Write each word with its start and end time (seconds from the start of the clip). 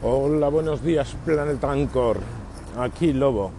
Hola, 0.00 0.48
buenos 0.48 0.80
días, 0.84 1.16
Planeta 1.24 1.72
Anchor. 1.72 2.20
Aquí 2.78 3.12
Lobo. 3.12 3.50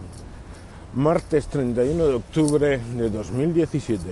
Martes 0.94 1.46
31 1.48 2.06
de 2.06 2.14
octubre 2.14 2.78
de 2.78 3.10
2017. 3.10 4.02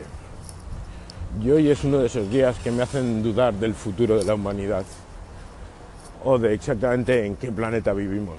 Y 1.42 1.50
hoy 1.50 1.70
es 1.70 1.84
uno 1.84 2.00
de 2.00 2.06
esos 2.08 2.28
días 2.28 2.58
que 2.58 2.70
me 2.70 2.82
hacen 2.82 3.22
dudar 3.22 3.54
del 3.54 3.72
futuro 3.72 4.18
de 4.18 4.26
la 4.26 4.34
humanidad. 4.34 4.84
O 6.22 6.38
de 6.38 6.52
exactamente 6.52 7.24
en 7.24 7.36
qué 7.36 7.50
planeta 7.50 7.94
vivimos. 7.94 8.36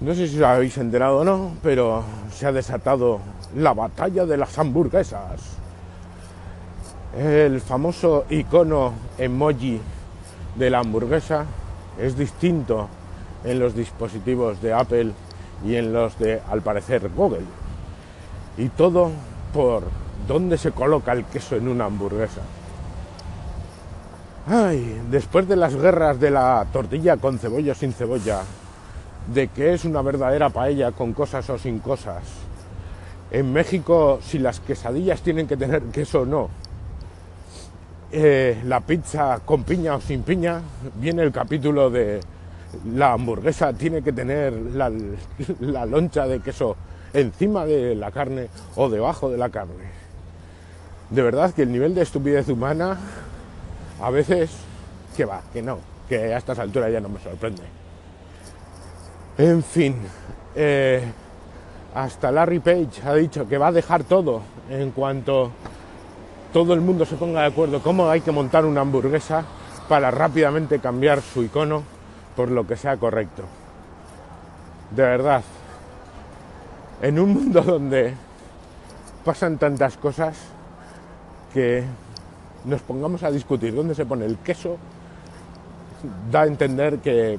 No 0.00 0.16
sé 0.16 0.26
si 0.26 0.38
os 0.38 0.42
habéis 0.42 0.76
enterado 0.78 1.18
o 1.18 1.24
no, 1.24 1.52
pero 1.62 2.02
se 2.32 2.48
ha 2.48 2.50
desatado 2.50 3.20
la 3.54 3.72
batalla 3.72 4.26
de 4.26 4.36
las 4.36 4.58
hamburguesas. 4.58 5.40
El 7.16 7.60
famoso 7.60 8.24
icono 8.30 8.94
emoji 9.16 9.80
de 10.56 10.70
la 10.70 10.80
hamburguesa 10.80 11.46
es 11.98 12.16
distinto 12.16 12.88
en 13.44 13.58
los 13.58 13.74
dispositivos 13.74 14.60
de 14.62 14.72
Apple 14.72 15.12
y 15.64 15.76
en 15.76 15.92
los 15.92 16.18
de, 16.18 16.40
al 16.50 16.62
parecer, 16.62 17.10
Google. 17.14 17.44
Y 18.56 18.68
todo 18.68 19.10
por 19.52 19.84
dónde 20.26 20.58
se 20.58 20.72
coloca 20.72 21.12
el 21.12 21.24
queso 21.24 21.56
en 21.56 21.68
una 21.68 21.86
hamburguesa. 21.86 22.42
Ay, 24.46 25.00
después 25.10 25.48
de 25.48 25.56
las 25.56 25.74
guerras 25.74 26.20
de 26.20 26.30
la 26.30 26.66
tortilla 26.72 27.16
con 27.16 27.38
cebolla 27.38 27.72
o 27.72 27.74
sin 27.74 27.92
cebolla, 27.92 28.42
de 29.32 29.48
que 29.48 29.72
es 29.72 29.84
una 29.84 30.02
verdadera 30.02 30.50
paella 30.50 30.92
con 30.92 31.14
cosas 31.14 31.48
o 31.48 31.58
sin 31.58 31.78
cosas, 31.78 32.22
en 33.30 33.52
México 33.52 34.18
si 34.22 34.38
las 34.38 34.60
quesadillas 34.60 35.22
tienen 35.22 35.46
que 35.46 35.56
tener 35.56 35.82
queso 35.84 36.20
o 36.20 36.26
no, 36.26 36.50
eh, 38.16 38.62
la 38.64 38.78
pizza 38.78 39.40
con 39.44 39.64
piña 39.64 39.96
o 39.96 40.00
sin 40.00 40.22
piña, 40.22 40.60
viene 40.94 41.22
el 41.22 41.32
capítulo 41.32 41.90
de 41.90 42.20
la 42.86 43.12
hamburguesa 43.12 43.72
tiene 43.72 44.02
que 44.02 44.12
tener 44.12 44.52
la, 44.52 45.86
loncha 45.86 46.26
de 46.26 46.38
queso 46.38 46.76
encima 47.12 47.66
de 47.66 47.96
la 47.96 48.12
carne 48.12 48.48
o 48.76 48.88
debajo 48.88 49.30
de 49.30 49.38
la 49.38 49.48
carne. 49.48 49.84
De 51.10 51.22
verdad 51.22 51.52
que 51.52 51.62
el 51.62 51.72
nivel 51.72 51.94
de 51.96 52.02
estupidez 52.02 52.48
humana 52.48 52.98
a 54.00 54.10
veces 54.10 54.50
que 55.16 55.24
va, 55.24 55.42
que 55.52 55.60
no, 55.60 55.78
que 56.08 56.34
a 56.34 56.38
estas 56.38 56.60
alturas 56.60 56.92
ya 56.92 57.00
no 57.00 57.08
me 57.08 57.18
sorprende. 57.18 57.62
En 59.38 59.60
fin, 59.64 59.96
eh, 60.54 61.02
hasta 61.96 62.30
Larry 62.30 62.60
Page 62.60 63.02
ha 63.04 63.14
dicho 63.14 63.48
que 63.48 63.58
va 63.58 63.68
a 63.68 63.72
dejar 63.72 64.04
todo 64.04 64.42
en 64.70 64.92
cuanto 64.92 65.50
todo 66.54 66.72
el 66.72 66.80
mundo 66.80 67.04
se 67.04 67.16
ponga 67.16 67.40
de 67.40 67.48
acuerdo 67.48 67.82
cómo 67.82 68.08
hay 68.08 68.20
que 68.20 68.30
montar 68.30 68.64
una 68.64 68.82
hamburguesa 68.82 69.42
para 69.88 70.12
rápidamente 70.12 70.78
cambiar 70.78 71.20
su 71.20 71.42
icono 71.42 71.82
por 72.36 72.48
lo 72.48 72.64
que 72.64 72.76
sea 72.76 72.96
correcto. 72.96 73.42
De 74.94 75.02
verdad, 75.02 75.42
en 77.02 77.18
un 77.18 77.34
mundo 77.34 77.60
donde 77.66 78.14
pasan 79.24 79.58
tantas 79.58 79.96
cosas 79.96 80.36
que 81.52 81.82
nos 82.66 82.82
pongamos 82.82 83.24
a 83.24 83.32
discutir 83.32 83.74
dónde 83.74 83.96
se 83.96 84.06
pone 84.06 84.24
el 84.24 84.38
queso, 84.38 84.76
da 86.30 86.42
a 86.42 86.46
entender 86.46 86.98
que 86.98 87.36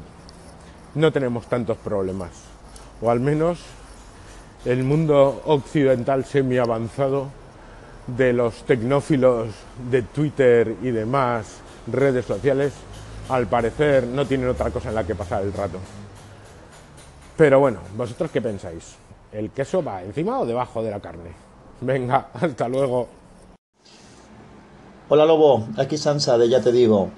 no 0.94 1.14
tenemos 1.14 1.48
tantos 1.48 1.78
problemas. 1.78 2.32
O 3.02 3.10
al 3.10 3.22
menos 3.22 3.62
el 4.66 4.84
mundo 4.84 5.42
occidental 5.46 6.26
semi 6.26 6.58
avanzado 6.58 7.45
de 8.08 8.34
los 8.34 8.64
tecnófilos 8.64 9.50
de 9.90 10.02
Twitter 10.04 10.76
y 10.82 10.92
demás 10.92 11.58
redes 11.92 12.26
sociales, 12.26 12.74
al 13.30 13.48
parecer 13.48 14.06
no 14.06 14.26
tienen 14.26 14.50
otra 14.50 14.70
cosa 14.72 14.90
en 14.90 14.96
la 14.96 15.04
que 15.04 15.16
pasar 15.16 15.44
el 15.44 15.54
rato. 15.54 15.80
Pero 17.38 17.60
bueno, 17.60 17.80
¿vosotros 17.98 18.32
qué 18.32 18.42
pensáis? 18.42 18.96
¿El 19.32 19.50
queso 19.50 19.84
va 19.84 20.04
encima 20.04 20.40
o 20.40 20.46
debajo 20.46 20.82
de 20.82 20.92
la 20.92 21.00
carne? 21.00 21.32
Venga, 21.82 22.30
hasta 22.34 22.70
luego. 22.70 23.08
Hola 25.10 25.26
Lobo, 25.26 25.68
aquí 25.78 25.98
Sansa 25.98 26.38
de 26.38 26.50
Ya 26.50 26.62
Te 26.62 26.72
Digo. 26.72 27.10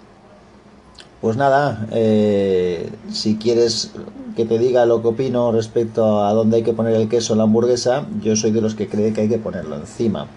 Pues 1.21 1.35
nada, 1.35 1.87
eh, 1.91 2.89
si 3.11 3.37
quieres 3.37 3.91
que 4.35 4.45
te 4.45 4.59
diga 4.59 4.85
lo 4.85 5.01
que 5.01 5.07
opino 5.07 5.51
respecto 5.51 6.23
a 6.23 6.31
dónde 6.33 6.57
hay 6.57 6.63
que 6.63 6.73
poner 6.73 6.93
el 6.93 7.09
queso 7.09 7.33
en 7.33 7.39
la 7.39 7.45
hamburguesa, 7.45 8.05
yo 8.21 8.35
soy 8.35 8.51
de 8.51 8.61
los 8.61 8.75
que 8.75 8.87
cree 8.87 9.13
que 9.13 9.21
hay 9.21 9.29
que 9.29 9.39
ponerlo 9.39 9.77
encima. 9.77 10.27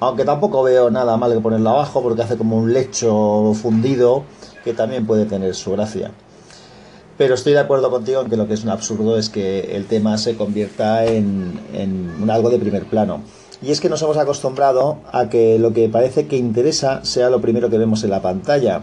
Aunque 0.00 0.24
tampoco 0.24 0.62
veo 0.62 0.90
nada 0.90 1.16
mal 1.16 1.32
que 1.32 1.40
ponerlo 1.40 1.70
abajo 1.70 2.02
porque 2.02 2.22
hace 2.22 2.36
como 2.36 2.56
un 2.56 2.72
lecho 2.72 3.52
fundido 3.54 4.24
que 4.64 4.72
también 4.72 5.06
puede 5.06 5.24
tener 5.24 5.54
su 5.54 5.72
gracia. 5.72 6.12
Pero 7.16 7.34
estoy 7.34 7.52
de 7.52 7.58
acuerdo 7.58 7.90
contigo 7.90 8.20
en 8.20 8.30
que 8.30 8.36
lo 8.36 8.46
que 8.46 8.54
es 8.54 8.62
un 8.62 8.70
absurdo 8.70 9.18
es 9.18 9.28
que 9.28 9.76
el 9.76 9.86
tema 9.86 10.16
se 10.18 10.36
convierta 10.36 11.04
en, 11.04 11.60
en 11.72 12.30
algo 12.30 12.48
de 12.48 12.58
primer 12.60 12.86
plano. 12.86 13.22
Y 13.60 13.72
es 13.72 13.80
que 13.80 13.88
nos 13.88 14.00
hemos 14.02 14.16
acostumbrado 14.16 14.98
a 15.10 15.28
que 15.28 15.58
lo 15.58 15.72
que 15.72 15.88
parece 15.88 16.28
que 16.28 16.36
interesa 16.36 17.04
sea 17.04 17.28
lo 17.28 17.40
primero 17.40 17.70
que 17.70 17.78
vemos 17.78 18.04
en 18.04 18.10
la 18.10 18.22
pantalla. 18.22 18.82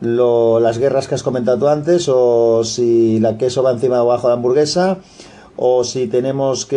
Lo, 0.00 0.58
las 0.58 0.78
guerras 0.78 1.06
que 1.06 1.16
has 1.16 1.22
comentado 1.22 1.58
tú 1.58 1.68
antes, 1.68 2.08
o 2.08 2.64
si 2.64 3.20
la 3.20 3.36
queso 3.36 3.62
va 3.62 3.72
encima 3.72 4.02
o 4.02 4.10
abajo 4.10 4.28
de 4.28 4.30
la 4.32 4.36
hamburguesa, 4.36 4.98
o 5.60 5.82
si 5.82 6.06
tenemos 6.06 6.66
que 6.66 6.76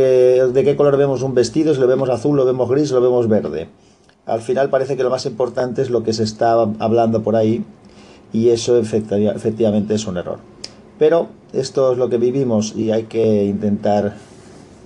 de 0.51 0.63
qué 0.63 0.75
color 0.75 0.97
vemos 0.97 1.21
un 1.21 1.35
vestido, 1.35 1.73
si 1.75 1.79
lo 1.79 1.85
vemos 1.85 2.09
azul, 2.09 2.35
lo 2.35 2.45
vemos 2.45 2.67
gris, 2.67 2.91
lo 2.91 2.99
vemos 2.99 3.29
verde. 3.29 3.69
Al 4.25 4.41
final 4.41 4.71
parece 4.71 4.97
que 4.97 5.03
lo 5.03 5.11
más 5.11 5.27
importante 5.27 5.83
es 5.83 5.91
lo 5.91 6.03
que 6.03 6.13
se 6.13 6.23
está 6.23 6.53
hablando 6.79 7.21
por 7.21 7.35
ahí 7.35 7.63
y 8.33 8.49
eso 8.49 8.79
efectivamente 8.79 9.93
es 9.93 10.07
un 10.07 10.17
error. 10.17 10.39
Pero 10.97 11.27
esto 11.53 11.91
es 11.91 11.99
lo 11.99 12.09
que 12.09 12.17
vivimos 12.17 12.75
y 12.75 12.89
hay 12.89 13.03
que 13.03 13.45
intentar 13.45 14.15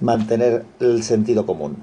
mantener 0.01 0.65
el 0.81 1.01
sentido 1.01 1.45
común. 1.45 1.77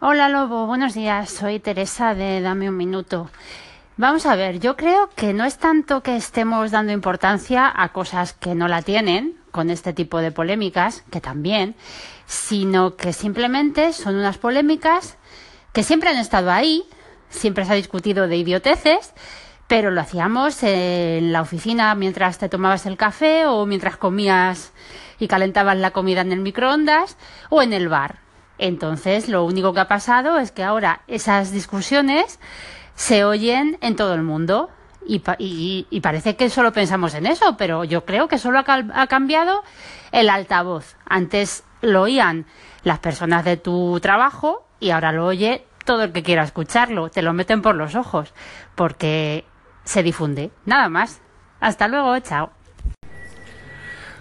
Hola 0.00 0.28
Lobo, 0.28 0.66
buenos 0.66 0.94
días. 0.94 1.30
Soy 1.30 1.58
Teresa 1.58 2.14
de 2.14 2.40
Dame 2.40 2.68
un 2.68 2.76
Minuto. 2.76 3.30
Vamos 4.02 4.26
a 4.26 4.34
ver, 4.34 4.58
yo 4.58 4.74
creo 4.74 5.10
que 5.14 5.32
no 5.32 5.44
es 5.44 5.58
tanto 5.58 6.02
que 6.02 6.16
estemos 6.16 6.72
dando 6.72 6.92
importancia 6.92 7.72
a 7.72 7.92
cosas 7.92 8.32
que 8.32 8.56
no 8.56 8.66
la 8.66 8.82
tienen, 8.82 9.36
con 9.52 9.70
este 9.70 9.92
tipo 9.92 10.18
de 10.18 10.32
polémicas, 10.32 11.04
que 11.12 11.20
también, 11.20 11.76
sino 12.26 12.96
que 12.96 13.12
simplemente 13.12 13.92
son 13.92 14.16
unas 14.16 14.38
polémicas 14.38 15.18
que 15.72 15.84
siempre 15.84 16.10
han 16.10 16.18
estado 16.18 16.50
ahí, 16.50 16.82
siempre 17.28 17.64
se 17.64 17.74
ha 17.74 17.76
discutido 17.76 18.26
de 18.26 18.38
idioteces, 18.38 19.12
pero 19.68 19.92
lo 19.92 20.00
hacíamos 20.00 20.64
en 20.64 21.32
la 21.32 21.40
oficina 21.40 21.94
mientras 21.94 22.38
te 22.38 22.48
tomabas 22.48 22.86
el 22.86 22.96
café 22.96 23.46
o 23.46 23.66
mientras 23.66 23.98
comías 23.98 24.72
y 25.20 25.28
calentabas 25.28 25.76
la 25.76 25.92
comida 25.92 26.22
en 26.22 26.32
el 26.32 26.40
microondas 26.40 27.16
o 27.50 27.62
en 27.62 27.72
el 27.72 27.88
bar. 27.88 28.18
Entonces, 28.58 29.28
lo 29.28 29.44
único 29.44 29.72
que 29.72 29.80
ha 29.80 29.86
pasado 29.86 30.40
es 30.40 30.50
que 30.50 30.64
ahora 30.64 31.02
esas 31.06 31.52
discusiones 31.52 32.40
se 32.94 33.24
oyen 33.24 33.78
en 33.80 33.96
todo 33.96 34.14
el 34.14 34.22
mundo. 34.22 34.70
Y, 35.04 36.00
parece 36.00 36.36
que 36.36 36.48
solo 36.48 36.72
pensamos 36.72 37.14
en 37.14 37.26
eso, 37.26 37.56
pero 37.56 37.82
yo 37.82 38.04
creo 38.04 38.28
que 38.28 38.38
solo 38.38 38.60
ha, 38.60 39.06
cambiado 39.08 39.62
el 40.12 40.30
altavoz. 40.30 40.96
Antes 41.06 41.64
lo 41.80 42.02
oían 42.02 42.46
las 42.84 43.00
personas 43.00 43.44
de 43.44 43.56
tu 43.56 43.98
trabajo 44.00 44.64
y 44.78 44.90
ahora 44.90 45.10
lo 45.10 45.26
oye 45.26 45.64
todo 45.84 46.04
el 46.04 46.12
que 46.12 46.22
quiera 46.22 46.44
escucharlo. 46.44 47.10
Te 47.10 47.22
lo 47.22 47.32
meten 47.32 47.62
por 47.62 47.74
los 47.74 47.96
ojos 47.96 48.32
porque 48.76 49.44
se 49.84 50.04
difunde. 50.04 50.52
Nada 50.64 50.88
más. 50.88 51.20
Hasta 51.58 51.88
luego, 51.88 52.18
chao. 52.20 52.52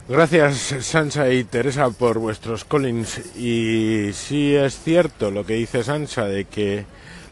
Gracias 0.07 0.57
Sansa 0.81 1.29
y 1.29 1.43
Teresa 1.43 1.89
por 1.91 2.19
vuestros 2.19 2.65
callings 2.65 3.35
y 3.37 4.09
sí 4.13 4.55
es 4.55 4.77
cierto 4.77 5.31
lo 5.31 5.45
que 5.45 5.53
dice 5.53 5.83
Sansa 5.83 6.25
de 6.25 6.45
que 6.45 6.85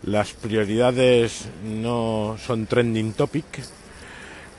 las 0.03 0.33
prioridades 0.33 1.47
no 1.63 2.37
son 2.45 2.65
trending 2.65 3.13
topic, 3.13 3.45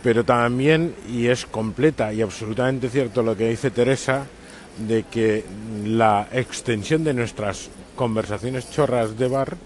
pero 0.03 0.25
también, 0.25 0.95
y 1.09 1.27
es 1.27 1.47
completa 1.47 2.13
y 2.13 2.23
absolutamente 2.23 2.89
cierto 2.89 3.23
lo 3.23 3.37
que 3.37 3.49
dice 3.49 3.71
Teresa, 3.71 4.27
de 4.79 5.05
que 5.05 5.45
la 5.85 6.29
extensión 6.33 7.05
de 7.05 7.15
nuestras 7.15 7.71
conversaciones 7.97 8.71
chorras 8.71 9.19
de 9.19 9.29
bar 9.29 9.57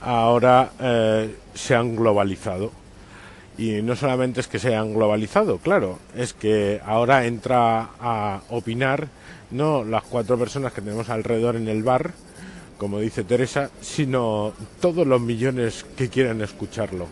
ahora 0.00 0.70
eh, 0.80 1.34
se 1.54 1.74
han 1.74 1.96
globalizado. 1.96 2.70
Y 3.56 3.82
no 3.82 3.96
solamente 3.96 4.40
es 4.40 4.46
que 4.46 4.60
se 4.60 4.76
han 4.76 4.94
globalizado, 4.94 5.58
claro, 5.58 5.98
es 6.14 6.32
que 6.32 6.80
ahora 6.84 7.26
entra 7.26 7.90
a 8.00 8.40
opinar 8.50 9.08
no 9.50 9.82
las 9.82 10.04
cuatro 10.04 10.38
personas 10.38 10.72
que 10.72 10.82
tenemos 10.82 11.10
alrededor 11.10 11.56
en 11.56 11.66
el 11.66 11.82
bar, 11.82 12.12
como 12.78 13.00
dice 13.00 13.24
Teresa, 13.24 13.70
sino 13.80 14.52
todos 14.80 15.06
los 15.06 15.20
millones 15.20 15.84
que 15.96 16.08
quieran 16.08 16.40
escucharlo. 16.40 17.06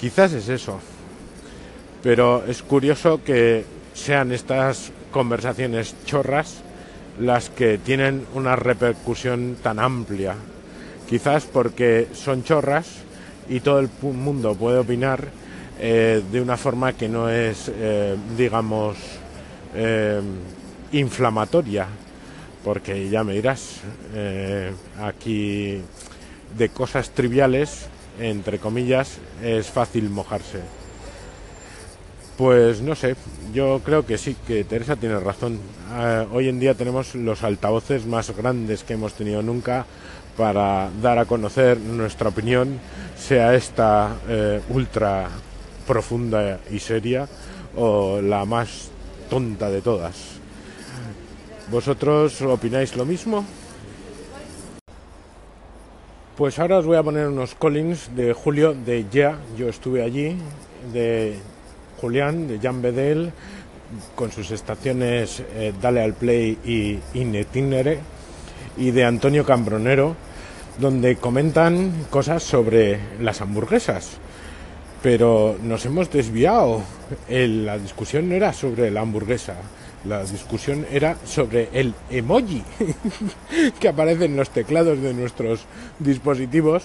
Quizás 0.00 0.32
es 0.32 0.48
eso, 0.48 0.80
pero 2.02 2.44
es 2.46 2.62
curioso 2.62 3.22
que 3.22 3.64
sean 3.92 4.32
estas 4.32 4.90
conversaciones 5.12 5.94
chorras 6.04 6.62
las 7.20 7.50
que 7.50 7.78
tienen 7.78 8.24
una 8.34 8.56
repercusión 8.56 9.56
tan 9.62 9.78
amplia. 9.78 10.34
Quizás 11.08 11.44
porque 11.44 12.08
son 12.14 12.44
chorras 12.44 12.86
y 13.48 13.60
todo 13.60 13.80
el 13.80 13.90
mundo 14.02 14.54
puede 14.54 14.78
opinar 14.78 15.28
eh, 15.80 16.22
de 16.30 16.40
una 16.40 16.56
forma 16.56 16.92
que 16.92 17.08
no 17.08 17.28
es, 17.28 17.70
eh, 17.74 18.16
digamos, 18.36 18.96
eh, 19.74 20.20
inflamatoria, 20.92 21.86
porque 22.68 23.08
ya 23.08 23.24
me 23.24 23.32
dirás, 23.32 23.80
aquí 25.00 25.80
de 26.54 26.68
cosas 26.68 27.08
triviales, 27.08 27.86
entre 28.20 28.58
comillas, 28.58 29.16
es 29.42 29.68
fácil 29.68 30.10
mojarse. 30.10 30.60
Pues 32.36 32.82
no 32.82 32.94
sé, 32.94 33.16
yo 33.54 33.80
creo 33.82 34.04
que 34.04 34.18
sí, 34.18 34.36
que 34.46 34.64
Teresa 34.64 34.96
tiene 34.96 35.18
razón. 35.18 35.58
hoy 36.30 36.50
en 36.50 36.60
día 36.60 36.74
tenemos 36.74 37.14
los 37.14 37.42
altavoces 37.42 38.04
más 38.04 38.36
grandes 38.36 38.84
que 38.84 38.92
hemos 38.92 39.14
tenido 39.14 39.40
nunca 39.40 39.86
para 40.36 40.90
dar 41.00 41.18
a 41.18 41.24
conocer 41.24 41.80
nuestra 41.80 42.28
opinión, 42.28 42.80
sea 43.16 43.54
esta 43.54 44.14
ultra 44.68 45.30
profunda 45.86 46.60
y 46.70 46.80
seria 46.80 47.26
o 47.74 48.20
la 48.20 48.44
más 48.44 48.90
tonta 49.30 49.70
de 49.70 49.80
todas. 49.80 50.37
¿Vosotros 51.70 52.40
opináis 52.42 52.96
lo 52.96 53.04
mismo? 53.04 53.44
Pues 56.36 56.58
ahora 56.58 56.78
os 56.78 56.86
voy 56.86 56.96
a 56.96 57.02
poner 57.02 57.28
unos 57.28 57.54
callings 57.54 58.14
de 58.16 58.32
Julio 58.32 58.72
de 58.72 59.04
Ya, 59.10 59.38
yo 59.56 59.68
estuve 59.68 60.02
allí, 60.02 60.36
de 60.92 61.36
Julián, 62.00 62.48
de 62.48 62.58
Jan 62.58 62.80
Bedel, 62.80 63.32
con 64.14 64.32
sus 64.32 64.50
estaciones 64.50 65.42
eh, 65.54 65.74
Dale 65.80 66.02
al 66.02 66.14
Play 66.14 66.58
y 66.64 66.98
Inetinere, 67.18 67.98
y 68.76 68.90
de 68.92 69.04
Antonio 69.04 69.44
Cambronero, 69.44 70.16
donde 70.78 71.16
comentan 71.16 72.06
cosas 72.08 72.42
sobre 72.42 72.98
las 73.20 73.40
hamburguesas 73.40 74.18
pero 75.02 75.56
nos 75.62 75.84
hemos 75.86 76.10
desviado. 76.10 76.82
la 77.28 77.78
discusión 77.78 78.28
no 78.28 78.34
era 78.34 78.52
sobre 78.52 78.90
la 78.90 79.00
hamburguesa, 79.00 79.54
la 80.04 80.22
discusión 80.24 80.86
era 80.90 81.16
sobre 81.24 81.68
el 81.72 81.94
emoji 82.10 82.62
que 83.80 83.88
aparece 83.88 84.26
en 84.26 84.36
los 84.36 84.50
teclados 84.50 85.00
de 85.00 85.14
nuestros 85.14 85.64
dispositivos 85.98 86.84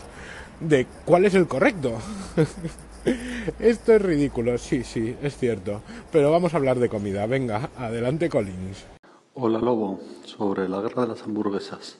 de 0.59 0.87
cuál 1.05 1.25
es 1.25 1.35
el 1.35 1.47
correcto. 1.47 1.97
Esto 3.59 3.93
es 3.93 4.01
ridículo, 4.01 4.57
sí, 4.57 4.83
sí, 4.83 5.15
es 5.21 5.37
cierto. 5.37 5.81
Pero 6.11 6.31
vamos 6.31 6.53
a 6.53 6.57
hablar 6.57 6.79
de 6.79 6.89
comida. 6.89 7.25
Venga, 7.25 7.69
adelante 7.77 8.29
Collins. 8.29 8.85
Hola 9.33 9.59
Lobo, 9.59 9.99
sobre 10.25 10.69
la 10.69 10.79
guerra 10.81 11.03
de 11.03 11.09
las 11.09 11.23
hamburguesas. 11.23 11.97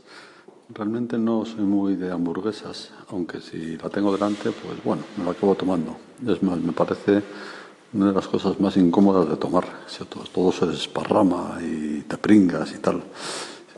Realmente 0.70 1.18
no 1.18 1.46
soy 1.46 1.66
muy 1.66 1.96
de 1.96 2.12
hamburguesas, 2.12 2.94
aunque 3.10 3.42
si 3.42 3.78
la 3.78 3.90
tengo 3.90 4.14
delante, 4.14 4.52
pues 4.52 4.82
bueno, 4.84 5.04
me 5.18 5.26
la 5.26 5.32
acabo 5.32 5.56
tomando. 5.56 5.98
Es 6.26 6.42
más, 6.42 6.60
me 6.60 6.72
parece 6.72 7.22
una 7.94 8.08
de 8.08 8.14
las 8.14 8.28
cosas 8.28 8.60
más 8.60 8.76
incómodas 8.78 9.30
de 9.30 9.38
tomar. 9.38 9.66
Todo, 10.34 10.52
se 10.52 10.66
desparrama 10.66 11.60
y 11.62 12.02
te 12.02 12.18
pringas 12.18 12.74
y 12.74 12.80
tal. 12.80 13.04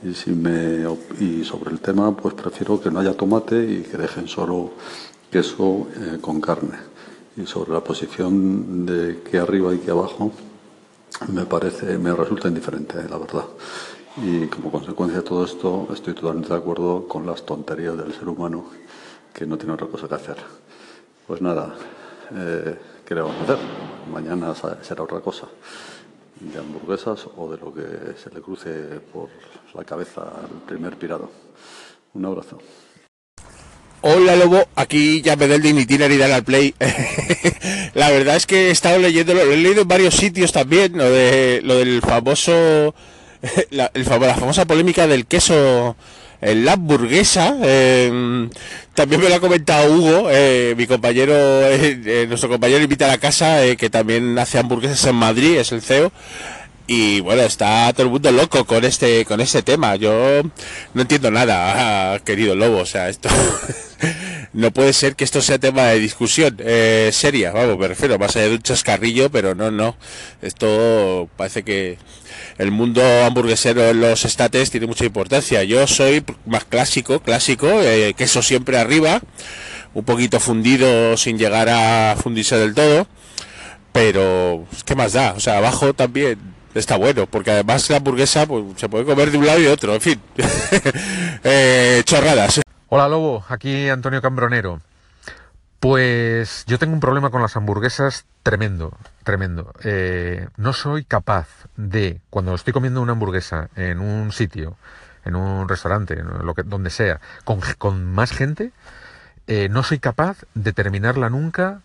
Y, 0.04 0.14
si 0.14 0.32
me, 0.32 0.86
y 1.20 1.44
sobre 1.44 1.72
el 1.72 1.80
tema, 1.80 2.16
pues 2.16 2.34
prefiero 2.34 2.80
que 2.80 2.92
no 2.92 3.00
haya 3.00 3.16
tomate 3.16 3.62
y 3.64 3.82
que 3.82 3.98
dejen 3.98 4.28
solo 4.28 4.72
queso 5.30 5.88
eh, 5.96 6.18
con 6.22 6.40
carne. 6.40 6.78
Y 7.38 7.46
sobre 7.46 7.74
la 7.74 7.82
posición 7.82 8.86
de 8.86 9.22
que 9.22 9.38
arriba 9.40 9.74
y 9.74 9.80
que 9.80 9.92
abajo, 9.92 10.32
me 11.28 11.46
parece, 11.46 11.98
me 11.98 12.14
resulta 12.14 12.48
indiferente, 12.48 12.96
la 13.10 13.18
verdad. 13.18 13.46
Y 14.18 14.48
como 14.48 14.72
consecuencia 14.72 15.20
de 15.20 15.28
todo 15.28 15.44
esto, 15.44 15.90
estoy 15.92 16.14
totalmente 16.14 16.50
de 16.50 16.56
acuerdo 16.56 17.06
con 17.08 17.26
las 17.26 17.46
tonterías 17.46 17.98
del 17.98 18.14
ser 18.14 18.30
humano 18.30 18.66
que 19.34 19.46
no 19.46 19.58
tiene 19.58 19.74
otra 19.74 19.88
cosa 19.88 20.08
que 20.08 20.16
hacer. 20.16 20.38
Pues 21.28 21.42
nada, 21.42 21.76
eh, 22.34 22.78
¿qué 23.06 23.16
le 23.16 23.22
vamos 23.22 23.38
a 23.42 23.44
hacer? 23.44 23.58
Mañana 24.12 24.54
será 24.82 25.04
otra 25.04 25.20
cosa, 25.20 25.48
de 26.40 26.60
hamburguesas 26.60 27.28
o 27.38 27.52
de 27.52 27.58
lo 27.58 27.74
que 27.74 28.18
se 28.22 28.30
le 28.34 28.42
cruce 28.42 29.00
por 29.14 29.30
la 29.74 29.84
cabeza 29.84 30.22
al 30.22 30.62
primer 30.66 30.98
pirado. 30.98 31.30
Un 32.14 32.26
abrazo. 32.26 32.60
Hola 34.02 34.36
Lobo, 34.36 34.64
aquí 34.76 35.22
ya 35.22 35.36
me 35.36 35.48
del 35.48 35.66
Itiner 35.66 36.12
y 36.12 36.22
al 36.22 36.44
Play. 36.44 36.76
la 37.96 38.12
verdad 38.12 38.36
es 38.36 38.46
que 38.46 38.68
he 38.68 38.72
estado 38.72 39.00
leyendo, 39.00 39.34
lo 39.34 39.42
he 39.42 39.58
leído 39.58 39.82
en 39.82 39.88
varios 39.88 40.16
sitios 40.16 40.52
también, 40.52 40.98
lo, 40.98 41.10
de, 41.10 41.62
lo 41.64 41.76
del 41.78 42.02
famoso 42.02 42.94
la, 43.72 43.92
famosa 44.36 44.66
polémica 44.66 45.08
del 45.08 45.26
queso 45.26 45.96
en 46.42 46.66
la 46.66 46.74
hamburguesa. 46.74 47.56
Em, 47.64 48.50
también 48.94 49.22
me 49.22 49.30
lo 49.30 49.36
ha 49.36 49.40
comentado 49.40 49.94
Hugo, 49.94 50.30
eh, 50.32 50.74
mi 50.78 50.88
compañero, 50.88 51.34
eh, 51.34 52.00
eh, 52.06 52.26
nuestro 52.28 52.50
compañero 52.50 52.84
invita 52.84 53.06
a 53.06 53.10
la 53.10 53.18
casa, 53.18 53.60
que 53.78 53.90
también 53.90 54.38
hace 54.40 54.60
hamburguesas 54.60 55.06
en 55.06 55.16
Madrid, 55.16 55.58
es 55.58 55.72
el 55.72 55.82
CEO. 55.82 56.12
Y 56.88 57.20
bueno, 57.22 57.42
está 57.42 57.92
todo 57.94 58.04
el 58.04 58.12
mundo 58.12 58.32
loco 58.32 58.66
con 58.66 58.86
este, 58.86 59.26
con 59.26 59.42
este 59.42 59.64
tema. 59.64 59.96
Yo 59.96 60.44
no 60.94 61.02
entiendo 61.02 61.32
nada, 61.32 62.14
ah, 62.14 62.20
querido 62.20 62.56
lobo. 62.56 62.80
O 62.80 62.86
sea, 62.86 63.10
esto 63.10 63.28
no 64.56 64.72
puede 64.72 64.94
ser 64.94 65.16
que 65.16 65.24
esto 65.24 65.42
sea 65.42 65.60
tema 65.60 65.84
de 65.84 66.00
discusión 66.00 66.58
seria. 67.12 67.52
Vamos, 67.52 67.78
me 67.78 67.88
refiero 67.88 68.18
más 68.18 68.36
allá 68.36 68.50
de 68.50 68.56
un 68.56 68.62
chascarrillo, 68.62 69.30
pero 69.30 69.54
no, 69.54 69.70
no. 69.72 69.96
Esto 70.42 71.30
parece 71.38 71.64
que 71.64 71.98
el 72.58 72.72
mundo 72.72 73.02
hamburguesero 73.26 73.90
en 73.90 74.02
los 74.02 74.26
estates 74.26 74.72
tiene 74.72 74.88
mucha 74.88 75.06
importancia. 75.06 75.64
Yo 75.64 75.86
soy 75.88 76.24
más 76.46 76.66
clásico, 76.66 77.20
clásico, 77.20 77.68
eh, 77.68 78.14
queso 78.16 78.42
siempre 78.42 78.78
arriba, 78.78 79.22
un 79.94 80.06
poquito 80.06 80.40
fundido 80.40 81.18
sin 81.18 81.38
llegar 81.38 81.70
a 81.70 82.16
fundirse 82.22 82.58
del 82.58 82.74
todo, 82.74 83.08
pero 83.92 84.66
¿qué 84.86 84.96
más 84.96 85.14
da? 85.14 85.34
O 85.34 85.40
sea, 85.40 85.58
abajo 85.58 85.94
también 85.94 86.40
está 86.74 86.98
bueno, 86.98 87.28
porque 87.28 87.52
además 87.52 87.90
la 87.90 87.98
hamburguesa 87.98 88.46
pues, 88.46 88.64
se 88.78 88.90
puede 88.90 89.06
comer 89.06 89.32
de 89.32 89.38
un 89.38 89.46
lado 89.46 89.62
y 89.62 89.68
otro, 89.68 89.94
en 89.94 90.02
fin, 90.02 90.22
eh, 91.44 92.02
chorradas. 92.06 92.65
Hola 92.88 93.08
Lobo, 93.08 93.44
aquí 93.50 93.90
Antonio 93.90 94.22
Cambronero. 94.22 94.80
Pues 95.80 96.66
yo 96.68 96.78
tengo 96.78 96.94
un 96.94 97.00
problema 97.00 97.32
con 97.32 97.42
las 97.42 97.56
hamburguesas 97.56 98.28
tremendo, 98.44 98.96
tremendo. 99.24 99.74
Eh, 99.84 100.50
no 100.58 100.72
soy 100.72 101.04
capaz 101.04 101.48
de, 101.78 102.22
cuando 102.30 102.54
estoy 102.54 102.74
comiendo 102.74 103.02
una 103.02 103.14
hamburguesa 103.14 103.70
en 103.76 104.00
un 104.00 104.32
sitio, 104.32 104.78
en 105.26 105.36
un 105.36 105.68
restaurante, 105.68 106.16
lo 106.16 106.54
que, 106.54 106.62
donde 106.62 106.92
sea, 106.92 107.22
con, 107.44 108.06
más 108.06 108.32
gente, 108.32 108.72
eh, 109.48 109.68
no 109.68 109.82
soy 109.82 109.98
capaz 109.98 110.46
de 110.54 110.72
terminarla 110.72 111.32
nunca 111.32 111.82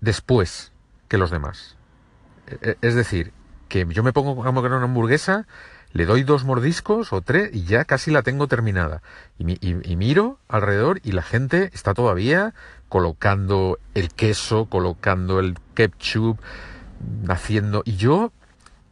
después 0.00 0.70
que 1.08 1.18
los 1.18 1.32
demás. 1.32 1.74
E, 2.46 2.58
e, 2.62 2.86
es 2.86 2.94
decir, 2.94 3.32
que 3.68 3.84
yo 3.90 4.04
me 4.04 4.12
pongo 4.12 4.42
a 4.42 4.54
comer 4.54 4.72
una 4.72 4.84
hamburguesa 4.84 5.44
le 5.92 6.06
doy 6.06 6.22
dos 6.22 6.44
mordiscos 6.44 7.12
o 7.12 7.20
tres 7.22 7.50
y 7.52 7.64
ya 7.64 7.84
casi 7.84 8.10
la 8.10 8.22
tengo 8.22 8.46
terminada. 8.46 9.02
Y, 9.38 9.96
miro 9.96 10.38
alrededor 10.48 11.00
y 11.02 11.12
la 11.12 11.22
gente 11.22 11.70
está 11.72 11.94
todavía 11.94 12.54
colocando 12.88 13.78
el 13.94 14.10
queso, 14.10 14.66
colocando 14.66 15.40
el 15.40 15.56
ketchup, 15.74 16.38
haciendo... 17.28 17.82
Y 17.84 17.96
yo 17.96 18.32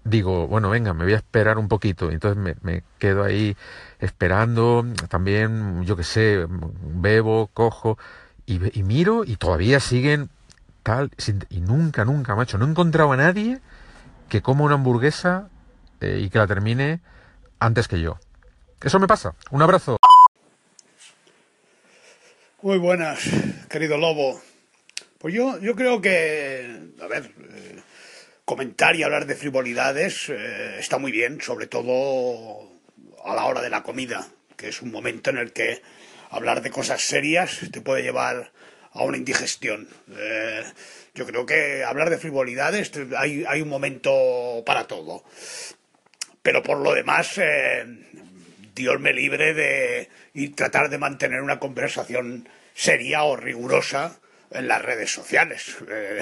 digo, 0.05 0.47
bueno, 0.47 0.71
venga, 0.71 0.95
me 0.95 1.05
voy 1.05 1.15
a 1.15 1.17
esperar 1.17 1.59
un 1.59 1.69
poquito. 1.69 2.11
Entonces 2.11 2.57
me, 2.63 2.83
quedo 2.99 3.25
ahí 3.25 3.57
esperando, 3.99 4.85
también, 5.09 5.85
yo 5.85 5.97
qué 5.97 6.05
sé, 6.05 6.47
bebo, 6.49 7.49
cojo 7.53 7.99
y, 8.47 8.59
miro 8.83 9.25
y 9.25 9.37
todavía 9.37 9.81
siguen 9.81 10.31
tal, 10.83 11.11
y 11.51 11.61
nunca, 11.61 12.05
nunca, 12.05 12.37
macho, 12.37 12.59
no 12.59 12.67
he 12.67 12.71
encontrado 12.71 13.13
a 13.13 13.17
nadie 13.17 13.61
que 14.29 14.41
coma 14.41 14.65
una 14.65 14.75
hamburguesa 14.75 15.49
eh, 16.01 16.21
y 16.23 16.31
que 16.31 16.39
la 16.39 16.47
termine 16.47 17.01
antes 17.59 17.89
que 17.89 18.01
yo. 18.01 18.19
Eso 18.83 18.99
me 18.99 19.07
pasa. 19.07 19.35
Un 19.51 19.63
abrazo. 19.63 19.99
Muy 22.63 22.79
buenas, 22.79 23.21
querido 23.69 23.97
Lobo. 23.97 24.41
Pues 25.19 25.35
yo, 25.35 25.59
yo 25.59 25.75
creo 25.75 26.01
que, 26.01 26.93
a 27.01 27.07
ver, 27.07 27.31
eh, 27.51 27.81
comentar 28.45 28.97
y 28.97 29.03
hablar 29.03 29.27
de 29.27 29.35
frivolidades 29.35 30.29
eh, 30.29 30.77
está 30.79 30.99
muy 30.99 31.13
bien, 31.13 31.41
sobre 31.41 31.67
todo 31.67 32.69
a 33.25 33.35
la 33.35 33.45
hora 33.45 33.63
de 33.63 33.71
la 33.71 33.83
comida, 33.83 34.27
que 34.57 34.69
es 34.69 34.83
un 34.83 34.91
momento 34.91 35.31
en 35.31 35.39
el 35.39 35.53
que 35.53 35.83
hablar 36.31 36.63
de 36.63 36.71
cosas 36.71 37.03
serias 37.03 37.61
te 37.73 37.81
puede 37.81 38.03
llevar 38.03 38.53
a 38.93 39.05
una 39.05 39.17
indigestión. 39.17 39.89
yo 41.15 41.27
creo 41.27 41.45
que 41.45 41.85
hablar 41.85 42.09
de 42.09 42.19
frivolidades 42.19 42.91
hay, 43.17 43.45
hay 43.47 43.63
un 43.63 43.69
momento 43.69 44.63
para 44.65 44.87
todo. 44.87 45.23
Pero 46.47 46.63
por 46.63 46.79
lo 46.79 46.95
demás, 46.95 47.39
eh, 47.39 47.85
Dios 48.73 49.01
me 49.01 49.13
libre 49.13 49.53
de 49.53 50.09
y 50.33 50.51
tratar 50.51 50.89
de 50.91 50.97
mantener 50.97 51.43
una 51.43 51.59
conversación 51.59 52.49
seria 52.73 53.25
o 53.25 53.35
rigurosa 53.35 54.21
en 54.53 54.69
las 54.69 54.81
redes 54.81 55.11
sociales. 55.11 55.77
Eh, 55.91 56.21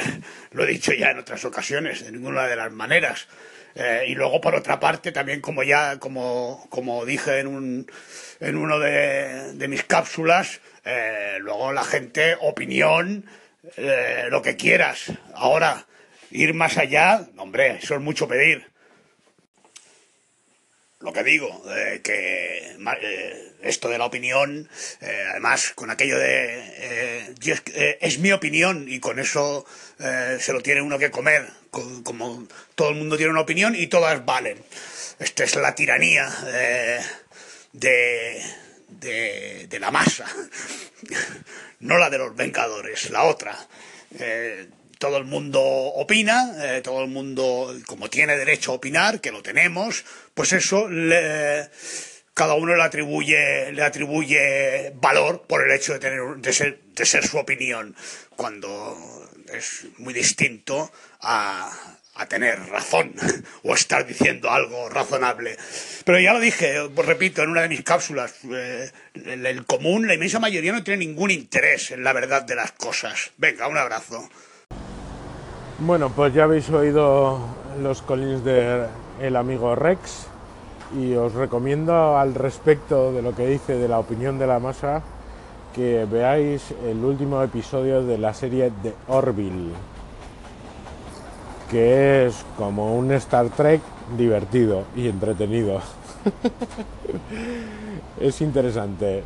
lo 0.52 0.64
he 0.64 0.68
dicho 0.68 0.94
ya 0.94 1.10
en 1.10 1.18
otras 1.18 1.44
ocasiones, 1.44 2.06
de 2.06 2.12
ninguna 2.12 2.46
de 2.46 2.56
las 2.56 2.72
maneras. 2.72 3.28
Eh, 3.74 4.06
y 4.08 4.14
luego, 4.14 4.40
por 4.40 4.54
otra 4.54 4.80
parte, 4.80 5.12
también 5.12 5.42
como 5.42 5.62
ya, 5.62 5.98
como, 5.98 6.66
como 6.70 7.04
dije 7.04 7.40
en, 7.40 7.46
un, 7.46 7.92
en 8.40 8.56
uno 8.56 8.78
de, 8.78 9.68
mis 9.68 9.84
cápsulas, 9.84 10.62
luego 11.40 11.70
la 11.70 11.84
gente, 11.84 12.34
opinión, 12.40 13.26
lo 14.30 14.40
que 14.40 14.56
quieras. 14.56 15.12
Ahora, 15.34 15.84
ir 16.30 16.54
más 16.54 16.78
allá, 16.78 17.26
hombre, 17.36 17.76
eso 17.82 17.94
es 17.94 18.00
mucho 18.00 18.26
pedir. 18.26 18.72
Lo 21.04 21.12
que 21.12 21.22
digo, 21.22 21.62
eh, 21.68 22.00
que 22.02 22.76
eh, 23.02 23.52
esto 23.62 23.90
de 23.90 23.98
la 23.98 24.06
opinión, 24.06 24.70
eh, 25.02 25.24
además 25.32 25.72
con 25.74 25.90
aquello 25.90 26.18
de 26.18 27.34
es, 28.00 28.18
mi 28.20 28.32
opinión 28.32 28.86
y 28.88 29.00
con 29.00 29.18
eso 29.18 29.66
se 29.98 30.52
lo 30.54 30.62
tiene 30.62 30.80
uno 30.80 30.98
que 30.98 31.10
comer, 31.10 31.46
co- 31.70 32.02
como 32.02 32.48
todo 32.74 32.88
el 32.88 32.94
mundo 32.96 33.18
tiene 33.18 33.32
una 33.32 33.42
opinión 33.42 33.76
y 33.76 33.86
todas 33.86 34.24
valen. 34.24 34.56
Esta 35.18 35.44
es 35.44 35.54
la 35.56 35.74
tiranía 35.74 36.26
de, 37.72 38.42
de, 38.88 39.66
de 39.68 39.78
la 39.78 39.90
masa, 39.90 40.26
no 41.80 41.98
la 41.98 42.08
de 42.08 42.16
los 42.18 42.34
Vengadores, 42.34 43.10
la 43.10 43.24
otra. 43.24 43.54
Todo 45.04 45.18
el 45.18 45.26
mundo 45.26 45.60
opina, 45.60 46.54
eh, 46.62 46.80
todo 46.80 47.02
el 47.02 47.10
mundo, 47.10 47.78
como 47.84 48.08
tiene 48.08 48.38
derecho 48.38 48.72
a 48.72 48.76
opinar, 48.76 49.20
que 49.20 49.32
lo 49.32 49.42
tenemos, 49.42 50.02
pues 50.32 50.54
eso 50.54 50.88
le, 50.88 51.68
cada 52.32 52.54
uno 52.54 52.74
le 52.74 52.82
atribuye, 52.82 53.70
le 53.72 53.82
atribuye 53.82 54.94
valor 54.94 55.42
por 55.46 55.62
el 55.62 55.76
hecho 55.76 55.92
de 55.92 55.98
tener, 55.98 56.22
de 56.38 56.52
ser, 56.54 56.80
de 56.94 57.04
ser 57.04 57.28
su 57.28 57.36
opinión, 57.36 57.94
cuando 58.34 59.28
es 59.52 59.84
muy 59.98 60.14
distinto 60.14 60.90
a, 61.20 61.70
a 62.14 62.26
tener 62.26 62.58
razón 62.70 63.12
o 63.62 63.74
estar 63.74 64.06
diciendo 64.06 64.50
algo 64.50 64.88
razonable. 64.88 65.58
Pero 66.06 66.18
ya 66.18 66.32
lo 66.32 66.40
dije, 66.40 66.80
pues 66.94 67.06
repito, 67.06 67.42
en 67.42 67.50
una 67.50 67.60
de 67.60 67.68
mis 67.68 67.82
cápsulas, 67.82 68.36
eh, 68.50 68.90
el 69.12 69.66
común, 69.66 70.06
la 70.06 70.14
inmensa 70.14 70.40
mayoría 70.40 70.72
no 70.72 70.82
tiene 70.82 71.04
ningún 71.04 71.30
interés 71.30 71.90
en 71.90 72.04
la 72.04 72.14
verdad 72.14 72.40
de 72.40 72.54
las 72.54 72.72
cosas. 72.72 73.32
Venga, 73.36 73.68
un 73.68 73.76
abrazo. 73.76 74.30
Bueno, 75.80 76.08
pues 76.10 76.32
ya 76.32 76.44
habéis 76.44 76.70
oído 76.70 77.40
los 77.82 78.00
collins 78.02 78.44
de 78.44 78.86
el 79.20 79.34
amigo 79.34 79.74
Rex 79.74 80.28
y 80.96 81.14
os 81.14 81.34
recomiendo 81.34 82.16
al 82.16 82.36
respecto 82.36 83.12
de 83.12 83.22
lo 83.22 83.34
que 83.34 83.48
dice 83.48 83.76
de 83.76 83.88
la 83.88 83.98
opinión 83.98 84.38
de 84.38 84.46
la 84.46 84.60
masa 84.60 85.02
que 85.74 86.04
veáis 86.04 86.72
el 86.86 87.04
último 87.04 87.42
episodio 87.42 88.04
de 88.04 88.18
la 88.18 88.32
serie 88.34 88.70
de 88.84 88.94
Orville, 89.08 89.72
que 91.68 92.26
es 92.26 92.46
como 92.56 92.94
un 92.96 93.10
Star 93.10 93.48
Trek 93.48 93.80
divertido 94.16 94.84
y 94.94 95.08
entretenido. 95.08 95.80
es 98.20 98.40
interesante 98.40 99.24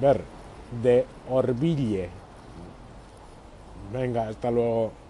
ver 0.00 0.20
de 0.84 1.04
Orville. 1.28 2.08
Venga, 3.92 4.28
hasta 4.28 4.52
luego. 4.52 5.07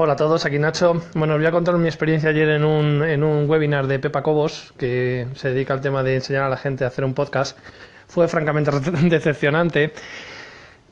Hola 0.00 0.12
a 0.12 0.16
todos, 0.16 0.46
aquí 0.46 0.60
Nacho. 0.60 1.02
Bueno, 1.14 1.34
os 1.34 1.40
voy 1.40 1.48
a 1.48 1.50
contar 1.50 1.76
mi 1.76 1.88
experiencia 1.88 2.30
ayer 2.30 2.50
en 2.50 2.64
un, 2.64 3.02
en 3.02 3.24
un 3.24 3.50
webinar 3.50 3.88
de 3.88 3.98
Pepa 3.98 4.22
Cobos, 4.22 4.72
que 4.78 5.26
se 5.34 5.48
dedica 5.48 5.74
al 5.74 5.80
tema 5.80 6.04
de 6.04 6.14
enseñar 6.14 6.44
a 6.44 6.48
la 6.48 6.56
gente 6.56 6.84
a 6.84 6.86
hacer 6.86 7.04
un 7.04 7.14
podcast. 7.14 7.58
Fue 8.06 8.28
francamente 8.28 8.70
decepcionante, 9.10 9.92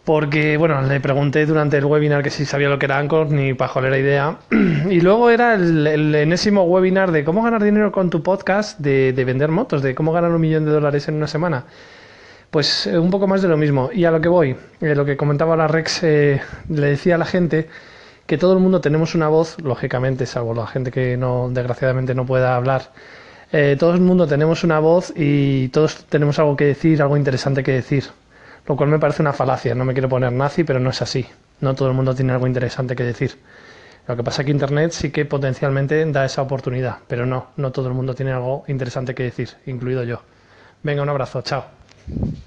porque, 0.03 0.57
bueno, 0.57 0.83
le 0.83 0.99
pregunté 0.99 1.47
durante 1.47 1.77
el 1.77 1.85
webinar 1.85 2.25
que 2.25 2.31
si 2.31 2.45
sabía 2.45 2.69
lo 2.69 2.81
que 2.81 2.87
era 2.87 2.99
Anchor, 2.99 3.31
ni 3.31 3.55
pajolera 3.55 3.97
idea. 3.97 4.39
Y 4.91 5.01
luego 5.01 5.31
era 5.31 5.55
el, 5.55 5.87
el 5.87 6.13
enésimo 6.13 6.65
webinar 6.65 7.13
de 7.13 7.23
cómo 7.23 7.45
ganar 7.45 7.63
dinero 7.63 7.93
con 7.93 8.11
tu 8.11 8.25
podcast, 8.25 8.81
de, 8.81 9.13
de 9.13 9.25
vender 9.25 9.53
motos, 9.53 9.83
de 9.83 9.95
cómo 9.95 10.13
ganar 10.13 10.33
un 10.33 10.41
millón 10.41 10.65
de 10.65 10.73
dólares 10.73 11.07
en 11.07 11.15
una 11.15 11.29
semana. 11.29 11.67
Pues 12.51 12.89
eh, 12.89 12.99
un 12.99 13.11
poco 13.13 13.29
más 13.29 13.41
de 13.41 13.47
lo 13.47 13.57
mismo. 13.57 13.89
Y 13.93 14.05
a 14.05 14.11
lo 14.11 14.21
que 14.21 14.29
voy, 14.29 14.57
eh, 14.81 14.97
lo 14.97 15.05
que 15.05 15.17
comentaba 15.17 15.57
la 15.57 15.69
Rex, 15.69 16.03
eh, 16.03 16.41
le 16.69 16.89
decía 16.89 17.15
a 17.15 17.19
la 17.19 17.25
gente 17.25 17.69
que 18.27 18.39
todo 18.39 18.53
el 18.53 18.59
mundo 18.59 18.81
tenemos 18.81 19.15
una 19.15 19.29
voz, 19.29 19.57
lógicamente, 19.63 20.27
salvo 20.27 20.55
la 20.55 20.67
gente 20.67 20.91
que 20.91 21.17
no, 21.17 21.49
desgraciadamente 21.51 22.15
no 22.15 22.27
pueda 22.27 22.57
hablar. 22.57 22.91
Eh, 23.53 23.77
todo 23.79 23.95
el 23.95 24.01
mundo 24.01 24.27
tenemos 24.27 24.65
una 24.65 24.81
voz 24.81 25.13
y 25.15 25.69
todos 25.69 26.05
tenemos 26.07 26.39
algo 26.39 26.57
que 26.57 26.65
decir, 26.65 27.01
algo 27.01 27.17
interesante 27.17 27.63
que 27.63 27.73
decir. 27.73 28.05
Lo 28.67 28.77
cual 28.77 28.91
me 28.91 28.99
parece 28.99 29.23
una 29.23 29.33
falacia. 29.33 29.75
No 29.75 29.85
me 29.85 29.93
quiero 29.93 30.09
poner 30.09 30.33
nazi, 30.33 30.65
pero 30.65 30.81
no 30.81 30.91
es 30.91 31.01
así. 31.03 31.27
No 31.61 31.75
todo 31.75 31.89
el 31.89 31.95
mundo 31.95 32.15
tiene 32.15 32.33
algo 32.33 32.47
interesante 32.47 32.97
que 32.97 33.05
decir. 33.05 33.39
Lo 34.09 34.17
que 34.17 34.23
pasa 34.23 34.43
es 34.43 34.47
que 34.47 34.53
Internet 34.53 34.93
sí 34.93 35.11
que 35.11 35.25
potencialmente 35.25 36.05
da 36.13 36.25
esa 36.25 36.43
oportunidad, 36.43 36.99
pero 37.09 37.27
no, 37.27 37.49
no 37.57 37.73
todo 37.73 37.89
el 37.89 37.95
mundo 37.95 38.15
tiene 38.15 38.33
algo 38.33 38.65
interesante 38.69 39.15
que 39.15 39.25
decir, 39.25 39.51
incluido 39.67 40.05
yo. 40.05 40.23
Venga, 40.83 41.03
un 41.03 41.09
abrazo, 41.09 41.43
chao. 41.43 41.65